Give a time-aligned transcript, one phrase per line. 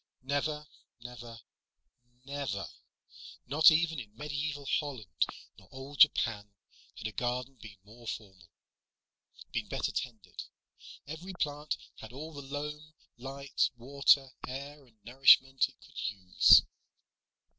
[0.23, 0.65] Never,
[1.03, 1.41] never,
[2.25, 2.67] never
[3.45, 5.27] not even in medieval Holland
[5.59, 6.51] nor old Japan
[6.97, 8.49] had a garden been more formal,
[9.51, 10.41] been better tended.
[11.05, 16.63] Every plant had all the loam, light, water, air and nourishment it could use.